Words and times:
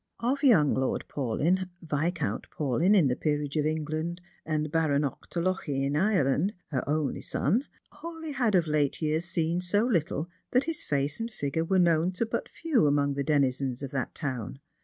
Of 0.19 0.43
young 0.43 0.73
Lord 0.73 1.05
Paulyn 1.07 1.69
(Viscount 1.83 2.49
Paulyn 2.49 2.95
in 2.95 3.07
the 3.07 3.15
peerage 3.15 3.55
of 3.55 3.67
England, 3.67 4.19
and 4.47 4.71
Baron 4.71 5.03
Ouchterlochy 5.03 5.85
in 5.85 5.95
Ireland), 5.95 6.55
her 6.69 6.83
only 6.89 7.21
son, 7.21 7.65
Hawleigh 7.93 8.33
had 8.33 8.55
of 8.55 8.65
late 8.65 8.99
years 9.03 9.25
seen 9.25 9.61
so 9.61 9.85
little 9.85 10.27
that 10.53 10.63
his 10.63 10.83
fiice 10.83 11.19
and 11.19 11.29
figure 11.29 11.63
were 11.65 11.77
known 11.77 12.11
to 12.13 12.25
but 12.25 12.49
few 12.49 12.87
among 12.87 13.13
the 13.13 13.23
denizens 13.23 13.83
of 13.83 13.91
that 13.91 14.15
town. 14.15 14.59